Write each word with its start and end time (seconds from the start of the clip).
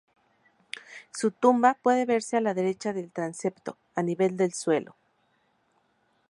Su 1.13 1.29
tumba 1.29 1.75
puede 1.79 2.07
verse 2.07 2.35
a 2.35 2.41
la 2.41 2.55
derecha 2.55 2.91
del 2.91 3.11
transepto, 3.11 3.77
a 3.93 4.01
nivel 4.01 4.35
del 4.35 4.51
suelo. 4.51 4.95